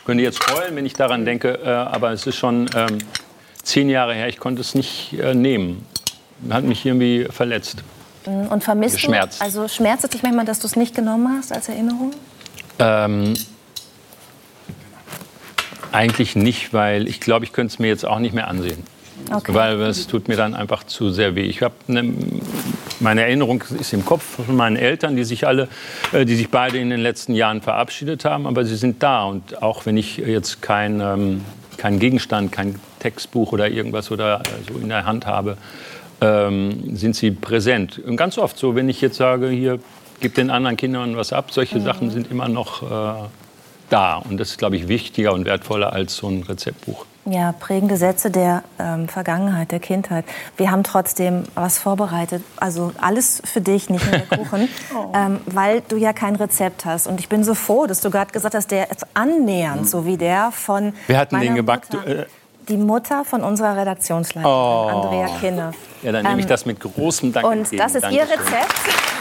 könnte 0.05 0.23
jetzt 0.23 0.39
heulen, 0.51 0.75
wenn 0.75 0.85
ich 0.85 0.93
daran 0.93 1.25
denke, 1.25 1.59
äh, 1.63 1.69
aber 1.69 2.11
es 2.11 2.25
ist 2.25 2.35
schon 2.35 2.69
ähm, 2.75 2.99
zehn 3.63 3.89
Jahre 3.89 4.13
her. 4.13 4.27
Ich 4.27 4.37
konnte 4.37 4.61
es 4.61 4.75
nicht 4.75 5.13
äh, 5.13 5.33
nehmen. 5.33 5.85
Hat 6.49 6.63
mich 6.63 6.85
irgendwie 6.85 7.27
verletzt. 7.29 7.83
Mhm. 8.25 8.47
Und 8.47 8.63
vermisst 8.63 8.95
Geschmerzt. 8.95 9.39
du? 9.39 9.45
Also 9.45 9.67
schmerzt 9.67 10.03
es 10.03 10.11
dich 10.11 10.23
manchmal, 10.23 10.45
dass 10.45 10.59
du 10.59 10.67
es 10.67 10.75
nicht 10.75 10.95
genommen 10.95 11.37
hast 11.37 11.51
als 11.51 11.69
Erinnerung? 11.69 12.11
Ähm, 12.79 13.33
eigentlich 15.91 16.35
nicht, 16.35 16.73
weil 16.73 17.07
ich 17.07 17.19
glaube, 17.19 17.45
ich 17.45 17.51
könnte 17.51 17.73
es 17.73 17.79
mir 17.79 17.87
jetzt 17.87 18.05
auch 18.05 18.19
nicht 18.19 18.33
mehr 18.33 18.47
ansehen. 18.47 18.83
Okay. 19.31 19.53
Weil 19.53 19.81
es 19.81 20.07
tut 20.07 20.27
mir 20.27 20.37
dann 20.37 20.55
einfach 20.55 20.83
zu 20.85 21.11
sehr 21.11 21.35
weh. 21.35 21.43
Ich 21.43 21.61
habe 21.61 21.75
ne, 21.87 22.13
meine 22.99 23.21
Erinnerung 23.21 23.63
ist 23.79 23.93
im 23.93 24.05
Kopf 24.05 24.45
von 24.45 24.55
meinen 24.55 24.75
Eltern, 24.75 25.15
die 25.15 25.23
sich 25.23 25.47
alle, 25.47 25.67
äh, 26.11 26.25
die 26.25 26.35
sich 26.35 26.49
beide 26.49 26.77
in 26.77 26.89
den 26.89 26.99
letzten 26.99 27.33
Jahren 27.33 27.61
verabschiedet 27.61 28.25
haben, 28.25 28.45
aber 28.45 28.65
sie 28.65 28.75
sind 28.75 29.01
da. 29.03 29.23
Und 29.23 29.61
auch 29.61 29.85
wenn 29.85 29.97
ich 29.97 30.17
jetzt 30.17 30.61
kein, 30.61 30.99
ähm, 30.99 31.41
kein 31.77 31.99
Gegenstand, 31.99 32.51
kein 32.51 32.75
Textbuch 32.99 33.51
oder 33.51 33.69
irgendwas 33.69 34.11
oder 34.11 34.43
so 34.67 34.77
in 34.79 34.89
der 34.89 35.05
Hand 35.05 35.25
habe, 35.25 35.57
ähm, 36.21 36.95
sind 36.95 37.15
sie 37.15 37.31
präsent. 37.31 37.99
Und 37.99 38.17
ganz 38.17 38.37
oft 38.37 38.57
so, 38.57 38.75
wenn 38.75 38.89
ich 38.89 39.01
jetzt 39.01 39.17
sage, 39.17 39.49
hier, 39.49 39.79
gib 40.19 40.35
den 40.35 40.49
anderen 40.49 40.77
Kindern 40.77 41.15
was 41.15 41.31
ab, 41.31 41.51
solche 41.51 41.79
mhm. 41.79 41.83
Sachen 41.83 42.11
sind 42.11 42.29
immer 42.29 42.49
noch 42.49 42.83
äh, 42.83 43.27
da. 43.89 44.15
Und 44.17 44.37
das 44.37 44.51
ist, 44.51 44.57
glaube 44.57 44.75
ich, 44.75 44.87
wichtiger 44.87 45.33
und 45.33 45.45
wertvoller 45.45 45.93
als 45.93 46.17
so 46.17 46.27
ein 46.27 46.43
Rezeptbuch. 46.43 47.05
Ja, 47.25 47.51
prägende 47.51 47.97
Sätze 47.97 48.31
der 48.31 48.63
ähm, 48.79 49.07
Vergangenheit, 49.07 49.71
der 49.71 49.79
Kindheit. 49.79 50.25
Wir 50.57 50.71
haben 50.71 50.83
trotzdem 50.83 51.43
was 51.53 51.77
vorbereitet. 51.77 52.43
Also 52.57 52.91
alles 52.99 53.41
für 53.45 53.61
dich, 53.61 53.89
nicht 53.89 54.05
nur 54.05 54.19
der 54.19 54.27
Kuchen, 54.37 54.69
oh. 54.95 55.11
ähm, 55.13 55.41
weil 55.45 55.81
du 55.81 55.97
ja 55.97 56.13
kein 56.13 56.35
Rezept 56.35 56.85
hast. 56.85 57.07
Und 57.07 57.19
ich 57.19 57.29
bin 57.29 57.43
so 57.43 57.53
froh, 57.53 57.87
dass 57.87 58.01
du 58.01 58.09
gerade 58.09 58.31
gesagt 58.31 58.55
hast, 58.55 58.71
der 58.71 58.89
ist 58.89 59.05
annähernd, 59.13 59.87
so 59.87 60.05
wie 60.05 60.17
der 60.17 60.51
von. 60.51 60.93
Wer 61.07 61.17
hat 61.17 61.31
denn 61.31 61.41
den 61.41 61.55
gebackt? 61.55 61.93
Mutter. 61.93 62.21
Äh, 62.21 62.25
die 62.69 62.77
Mutter 62.77 63.25
von 63.25 63.41
unserer 63.41 63.75
Redaktionsleiterin, 63.75 64.55
oh. 64.55 64.89
Andrea 64.89 65.27
Kinne. 65.39 65.71
Ja, 66.03 66.11
dann 66.11 66.23
nehme 66.23 66.37
ich 66.37 66.45
ähm, 66.45 66.49
das 66.49 66.65
mit 66.65 66.79
großem 66.79 67.33
Dank. 67.33 67.45
Und 67.45 67.77
das 67.77 67.95
ist 67.95 68.03
Dankeschön. 68.03 68.13
ihr 68.13 68.23
Rezept. 68.23 69.18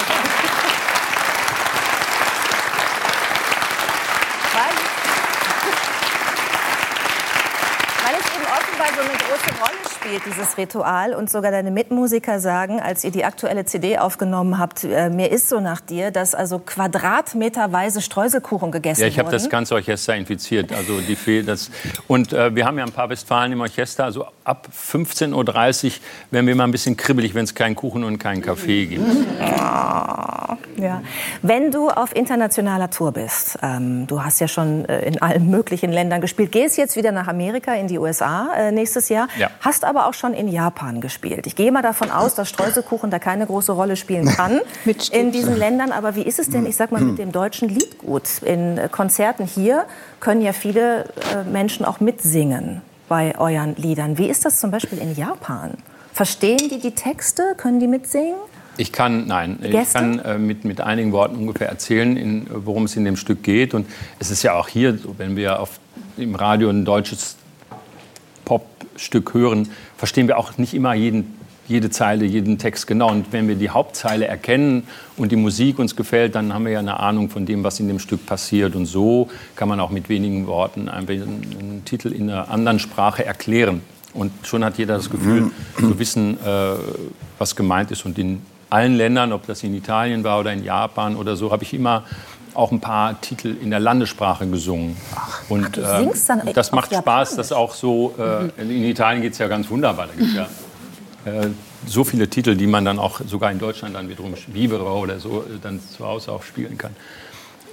Spielt, 10.08 10.26
dieses 10.26 10.56
Ritual. 10.56 11.14
Und 11.14 11.30
sogar 11.30 11.50
deine 11.50 11.70
Mitmusiker 11.70 12.40
sagen, 12.40 12.80
als 12.80 13.04
ihr 13.04 13.10
die 13.10 13.24
aktuelle 13.24 13.64
CD 13.64 13.98
aufgenommen 13.98 14.58
habt, 14.58 14.84
äh, 14.84 15.10
mir 15.10 15.30
ist 15.30 15.48
so 15.48 15.60
nach 15.60 15.80
dir, 15.80 16.10
dass 16.10 16.34
also 16.34 16.58
quadratmeterweise 16.58 18.00
Streuselkuchen 18.00 18.70
gegessen 18.70 19.00
wurden. 19.00 19.08
Ja, 19.08 19.12
ich 19.12 19.18
habe 19.18 19.30
das 19.30 19.48
ganze 19.48 19.74
Orchester 19.74 20.14
infiziert. 20.16 20.72
Also 20.72 21.00
die 21.00 21.42
das 21.42 21.70
und 22.06 22.32
äh, 22.32 22.54
wir 22.54 22.64
haben 22.64 22.78
ja 22.78 22.84
ein 22.84 22.92
paar 22.92 23.10
Westfalen 23.10 23.52
im 23.52 23.60
Orchester. 23.60 24.04
Also 24.04 24.26
ab 24.44 24.68
15.30 24.72 25.86
Uhr 25.86 25.92
werden 26.30 26.46
wir 26.46 26.56
mal 26.56 26.64
ein 26.64 26.70
bisschen 26.70 26.96
kribbelig, 26.96 27.34
wenn 27.34 27.44
es 27.44 27.54
keinen 27.54 27.74
Kuchen 27.74 28.04
und 28.04 28.18
keinen 28.18 28.42
Kaffee 28.42 28.86
gibt. 28.86 29.04
Ja. 30.78 31.02
Wenn 31.42 31.70
du 31.70 31.88
auf 31.88 32.14
internationaler 32.14 32.90
Tour 32.90 33.12
bist, 33.12 33.58
ähm, 33.62 34.06
du 34.06 34.22
hast 34.22 34.40
ja 34.40 34.48
schon 34.48 34.84
äh, 34.84 35.00
in 35.00 35.20
allen 35.20 35.50
möglichen 35.50 35.90
Ländern 35.90 36.20
gespielt, 36.20 36.52
gehst 36.52 36.78
jetzt 36.78 36.96
wieder 36.96 37.12
nach 37.12 37.28
Amerika, 37.28 37.74
in 37.74 37.88
die 37.88 37.98
USA 37.98 38.48
äh, 38.56 38.72
nächstes 38.72 39.08
Jahr, 39.08 39.28
ja. 39.38 39.50
hast 39.60 39.84
aber 39.84 39.97
auch 40.06 40.14
schon 40.14 40.34
in 40.34 40.48
Japan 40.48 41.00
gespielt. 41.00 41.46
Ich 41.46 41.56
gehe 41.56 41.72
mal 41.72 41.82
davon 41.82 42.10
aus, 42.10 42.34
dass 42.34 42.48
Streuselkuchen 42.48 43.10
da 43.10 43.18
keine 43.18 43.46
große 43.46 43.72
Rolle 43.72 43.96
spielen 43.96 44.26
kann 44.36 44.60
in 45.12 45.32
diesen 45.32 45.56
Ländern. 45.56 45.92
Aber 45.92 46.14
wie 46.14 46.22
ist 46.22 46.38
es 46.38 46.50
denn, 46.50 46.66
ich 46.66 46.76
sag 46.76 46.92
mal, 46.92 47.00
mit 47.00 47.18
dem 47.18 47.32
deutschen 47.32 47.68
Liedgut? 47.68 48.42
In 48.42 48.78
äh, 48.78 48.88
Konzerten 48.90 49.46
hier 49.46 49.84
können 50.20 50.40
ja 50.40 50.52
viele 50.52 51.04
äh, 51.04 51.44
Menschen 51.50 51.84
auch 51.84 52.00
mitsingen 52.00 52.82
bei 53.08 53.38
euren 53.38 53.74
Liedern. 53.76 54.18
Wie 54.18 54.28
ist 54.28 54.44
das 54.44 54.60
zum 54.60 54.70
Beispiel 54.70 54.98
in 54.98 55.14
Japan? 55.14 55.72
Verstehen 56.12 56.68
die 56.70 56.78
die 56.78 56.92
Texte? 56.92 57.54
Können 57.56 57.80
die 57.80 57.86
mitsingen? 57.86 58.34
Ich 58.76 58.92
kann, 58.92 59.26
nein, 59.26 59.58
Gäste? 59.60 59.80
ich 59.80 59.92
kann 59.92 60.18
äh, 60.20 60.38
mit, 60.38 60.64
mit 60.64 60.80
einigen 60.80 61.10
Worten 61.10 61.36
ungefähr 61.36 61.68
erzählen, 61.68 62.46
worum 62.48 62.84
es 62.84 62.96
in 62.96 63.04
dem 63.04 63.16
Stück 63.16 63.42
geht. 63.42 63.74
Und 63.74 63.88
es 64.20 64.30
ist 64.30 64.44
ja 64.44 64.54
auch 64.54 64.68
hier 64.68 64.96
so, 64.96 65.16
wenn 65.18 65.36
wir 65.36 65.58
auf, 65.58 65.80
im 66.16 66.36
Radio 66.36 66.70
ein 66.70 66.84
deutsches 66.84 67.37
Popstück 68.98 69.32
hören, 69.32 69.68
verstehen 69.96 70.26
wir 70.26 70.38
auch 70.38 70.58
nicht 70.58 70.74
immer 70.74 70.92
jeden, 70.92 71.36
jede 71.68 71.88
Zeile, 71.88 72.24
jeden 72.24 72.58
Text 72.58 72.88
genau. 72.88 73.12
Und 73.12 73.32
wenn 73.32 73.46
wir 73.46 73.54
die 73.54 73.70
Hauptzeile 73.70 74.26
erkennen 74.26 74.88
und 75.16 75.30
die 75.30 75.36
Musik 75.36 75.78
uns 75.78 75.94
gefällt, 75.94 76.34
dann 76.34 76.52
haben 76.52 76.64
wir 76.64 76.72
ja 76.72 76.80
eine 76.80 76.98
Ahnung 76.98 77.30
von 77.30 77.46
dem, 77.46 77.62
was 77.62 77.78
in 77.78 77.86
dem 77.86 78.00
Stück 78.00 78.26
passiert. 78.26 78.74
Und 78.74 78.86
so 78.86 79.28
kann 79.54 79.68
man 79.68 79.78
auch 79.78 79.90
mit 79.90 80.08
wenigen 80.08 80.48
Worten 80.48 80.88
einfach 80.88 81.14
einen, 81.14 81.46
einen 81.60 81.82
Titel 81.84 82.08
in 82.08 82.28
einer 82.28 82.50
anderen 82.50 82.80
Sprache 82.80 83.24
erklären. 83.24 83.82
Und 84.14 84.32
schon 84.42 84.64
hat 84.64 84.78
jeder 84.78 84.96
das 84.96 85.10
Gefühl 85.10 85.52
zu 85.78 85.96
wissen, 86.00 86.36
äh, 86.44 86.72
was 87.38 87.54
gemeint 87.54 87.92
ist. 87.92 88.04
Und 88.04 88.18
in 88.18 88.42
allen 88.68 88.96
Ländern, 88.96 89.32
ob 89.32 89.46
das 89.46 89.62
in 89.62 89.74
Italien 89.74 90.24
war 90.24 90.40
oder 90.40 90.52
in 90.52 90.64
Japan 90.64 91.14
oder 91.14 91.36
so, 91.36 91.52
habe 91.52 91.62
ich 91.62 91.72
immer 91.72 92.02
auch 92.58 92.72
ein 92.72 92.80
paar 92.80 93.20
Titel 93.20 93.56
in 93.62 93.70
der 93.70 93.78
Landessprache 93.78 94.46
gesungen. 94.46 94.96
Ach, 95.14 95.42
und 95.48 95.78
äh, 95.78 96.52
das 96.52 96.72
macht 96.72 96.92
Spaß, 96.92 97.36
das 97.36 97.52
auch 97.52 97.72
so. 97.72 98.14
Äh, 98.18 98.62
in 98.62 98.84
Italien 98.84 99.22
geht 99.22 99.32
es 99.34 99.38
ja 99.38 99.46
ganz 99.46 99.70
wunderbar. 99.70 100.08
Da 100.08 100.14
gibt 100.14 100.34
ja 100.34 100.48
äh, 101.24 101.48
so 101.86 102.02
viele 102.02 102.28
Titel, 102.28 102.56
die 102.56 102.66
man 102.66 102.84
dann 102.84 102.98
auch 102.98 103.20
sogar 103.24 103.52
in 103.52 103.60
Deutschland 103.60 103.94
dann 103.94 104.08
wiederum 104.08 104.34
Vivere 104.48 104.84
oder 104.84 105.20
so 105.20 105.42
äh, 105.42 105.58
dann 105.62 105.80
zu 105.80 106.04
Hause 106.04 106.32
auch 106.32 106.42
spielen 106.42 106.76
kann. 106.76 106.96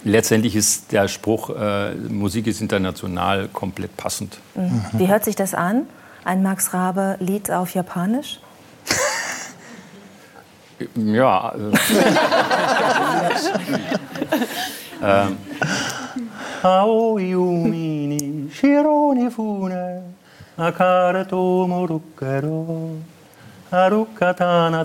Letztendlich 0.03 0.55
ist 0.55 0.91
der 0.91 1.07
Spruch, 1.07 1.49
äh, 1.49 1.95
Musik 1.95 2.45
ist 2.45 2.61
international, 2.61 3.47
komplett 3.47 3.97
passend. 3.97 4.37
Mhm. 4.53 4.85
Wie 4.93 5.07
hört 5.07 5.25
sich 5.25 5.35
das 5.35 5.55
an? 5.55 5.87
Ein 6.23 6.43
Max 6.43 6.75
Rabe-Lied 6.75 7.49
auf 7.49 7.73
Japanisch? 7.73 8.39
Ja. 10.95 11.53
um. 15.01 15.37
Aoiumini, 16.65 18.49
Shironi 18.49 19.29
Fune, 19.29 20.15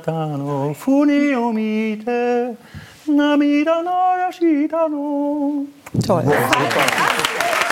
Tano, 0.04 0.74
Funi 0.76 1.32
Omite, 1.32 2.56
Namida 3.08 3.82
Narashitano. 3.82 5.66
Toll. 6.02 7.69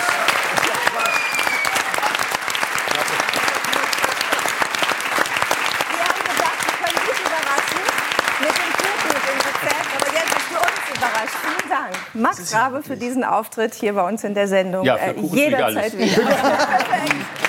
Max 12.19 12.53
Rabe, 12.53 12.83
für 12.83 12.97
diesen 12.97 13.23
Auftritt 13.23 13.73
hier 13.73 13.93
bei 13.93 14.07
uns 14.07 14.23
in 14.23 14.33
der 14.33 14.47
Sendung. 14.47 14.85
Ja, 14.85 14.95
äh, 14.95 15.13
jederzeit 15.19 15.97
wieder. 15.97 16.23